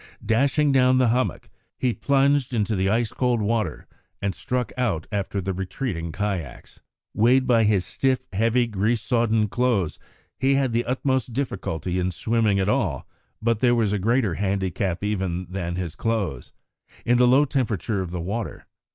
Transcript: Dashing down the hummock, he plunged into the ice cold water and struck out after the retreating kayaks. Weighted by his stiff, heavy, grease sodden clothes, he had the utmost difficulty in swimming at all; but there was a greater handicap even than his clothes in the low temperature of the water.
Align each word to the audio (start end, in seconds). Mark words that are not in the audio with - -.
Dashing 0.25 0.71
down 0.71 0.97
the 0.97 1.09
hummock, 1.09 1.47
he 1.77 1.93
plunged 1.93 2.55
into 2.55 2.75
the 2.75 2.89
ice 2.89 3.11
cold 3.11 3.39
water 3.39 3.85
and 4.19 4.33
struck 4.33 4.71
out 4.75 5.05
after 5.11 5.39
the 5.39 5.53
retreating 5.53 6.11
kayaks. 6.11 6.79
Weighted 7.13 7.45
by 7.45 7.65
his 7.65 7.85
stiff, 7.85 8.17
heavy, 8.33 8.65
grease 8.65 9.01
sodden 9.03 9.47
clothes, 9.47 9.99
he 10.39 10.55
had 10.55 10.73
the 10.73 10.85
utmost 10.85 11.33
difficulty 11.33 11.99
in 11.99 12.09
swimming 12.09 12.59
at 12.59 12.67
all; 12.67 13.07
but 13.43 13.59
there 13.59 13.75
was 13.75 13.93
a 13.93 13.99
greater 13.99 14.33
handicap 14.33 15.03
even 15.03 15.45
than 15.51 15.75
his 15.75 15.95
clothes 15.95 16.51
in 17.05 17.19
the 17.19 17.27
low 17.27 17.45
temperature 17.45 18.01
of 18.01 18.09
the 18.09 18.19
water. 18.21 18.65